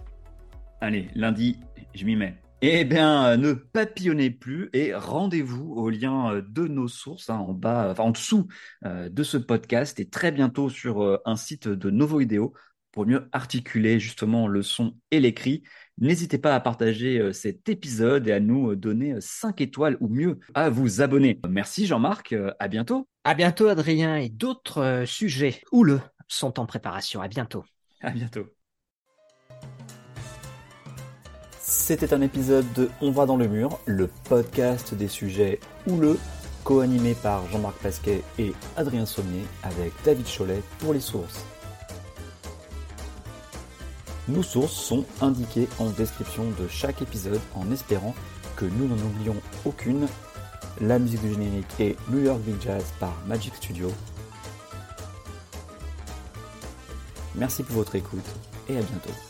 Allez, 0.81 1.09
lundi, 1.15 1.59
je 1.95 2.05
m'y 2.05 2.17
mets. 2.17 2.37
Eh 2.63 2.85
bien, 2.85 3.39
ne 3.39 3.55
papillonnez 3.55 4.31
plus 4.31 4.69
et 4.75 4.95
rendez-vous 4.95 5.73
au 5.73 5.89
lien 5.89 6.43
de 6.47 6.69
nos 6.69 6.89
sources 6.89 7.31
hein, 7.31 7.39
en 7.39 7.55
bas, 7.55 7.89
enfin 7.91 8.03
en 8.03 8.11
dessous 8.11 8.49
euh, 8.85 9.09
de 9.09 9.23
ce 9.23 9.39
podcast 9.39 9.99
et 9.99 10.11
très 10.11 10.31
bientôt 10.31 10.69
sur 10.69 11.03
euh, 11.03 11.19
un 11.25 11.37
site 11.37 11.69
de 11.69 11.91
Novo 11.91 12.19
Vidéo 12.19 12.53
pour 12.93 13.07
mieux 13.07 13.29
articuler 13.33 13.99
justement 13.99 14.47
le 14.47 14.63
son 14.63 14.95
et 15.11 15.21
l'écrit. 15.21 15.63
N'hésitez 16.01 16.39
pas 16.39 16.55
à 16.55 16.61
partager 16.61 17.19
euh, 17.19 17.33
cet 17.35 17.69
épisode 17.69 18.27
et 18.27 18.33
à 18.33 18.41
nous 18.41 18.71
euh, 18.71 18.77
donner 18.77 19.17
5 19.21 19.61
euh, 19.61 19.65
étoiles 19.65 19.97
ou 20.01 20.09
mieux 20.09 20.41
à 20.55 20.71
vous 20.71 21.03
abonner. 21.03 21.39
Merci 21.47 21.87
Jean-Marc, 21.87 22.35
à 22.59 22.69
bientôt. 22.69 23.07
À 23.25 23.35
bientôt 23.35 23.69
Adrien 23.69 24.17
et 24.17 24.31
d'autres 24.31 25.05
sujets 25.07 25.61
houleux 25.73 26.01
sont 26.27 26.59
en 26.59 26.65
préparation. 26.65 27.21
À 27.21 27.29
bientôt. 27.29 27.65
À 28.01 28.11
bientôt. 28.11 28.47
C'était 31.61 32.15
un 32.15 32.23
épisode 32.23 32.67
de 32.73 32.89
On 33.03 33.11
va 33.11 33.27
dans 33.27 33.37
le 33.37 33.47
mur, 33.47 33.79
le 33.85 34.09
podcast 34.29 34.95
des 34.95 35.07
sujets 35.07 35.61
houleux, 35.87 36.19
co-animé 36.65 37.15
par 37.15 37.47
Jean-Marc 37.51 37.77
Pasquet 37.83 38.23
et 38.39 38.53
Adrien 38.77 39.05
Sommier 39.05 39.45
avec 39.63 39.93
David 40.03 40.27
Cholet 40.27 40.63
pour 40.79 40.95
les 40.95 41.01
sources. 41.01 41.45
Nos 44.31 44.45
sources 44.45 44.75
sont 44.75 45.05
indiquées 45.21 45.69
en 45.81 45.91
description 45.91 46.45
de 46.61 46.69
chaque 46.69 47.03
épisode 47.03 47.41
en 47.57 47.69
espérant 47.73 48.15
que 48.55 48.65
nous 48.65 48.87
n'en 48.87 49.03
oublions 49.05 49.37
aucune. 49.65 50.07
La 50.81 51.01
musique 51.01 51.21
du 51.23 51.31
générique 51.33 51.81
est 51.81 51.97
New 52.11 52.21
York 52.21 52.41
Big 52.43 52.61
Jazz 52.61 52.85
par 53.01 53.13
Magic 53.27 53.55
Studio. 53.57 53.91
Merci 57.35 57.65
pour 57.65 57.77
votre 57.77 57.97
écoute 57.97 58.27
et 58.69 58.77
à 58.77 58.83
bientôt. 58.83 59.30